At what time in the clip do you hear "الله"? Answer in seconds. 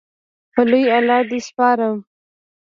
0.97-1.19